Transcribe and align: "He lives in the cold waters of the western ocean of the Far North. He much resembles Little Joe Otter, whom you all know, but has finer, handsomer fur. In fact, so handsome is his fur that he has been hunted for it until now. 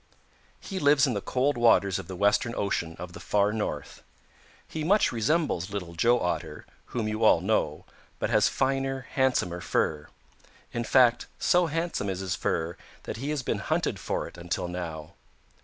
"He 0.59 0.79
lives 0.79 1.05
in 1.05 1.13
the 1.13 1.21
cold 1.21 1.59
waters 1.59 1.99
of 1.99 2.07
the 2.07 2.15
western 2.15 2.55
ocean 2.57 2.95
of 2.97 3.13
the 3.13 3.19
Far 3.19 3.53
North. 3.53 4.01
He 4.67 4.83
much 4.83 5.11
resembles 5.11 5.69
Little 5.69 5.93
Joe 5.93 6.19
Otter, 6.19 6.65
whom 6.85 7.07
you 7.07 7.23
all 7.23 7.39
know, 7.39 7.85
but 8.17 8.31
has 8.31 8.47
finer, 8.47 9.01
handsomer 9.13 9.61
fur. 9.61 10.07
In 10.73 10.83
fact, 10.83 11.27
so 11.37 11.67
handsome 11.67 12.09
is 12.09 12.17
his 12.21 12.35
fur 12.35 12.77
that 13.03 13.17
he 13.17 13.29
has 13.29 13.43
been 13.43 13.59
hunted 13.59 13.99
for 13.99 14.27
it 14.27 14.39
until 14.39 14.67
now. 14.67 15.13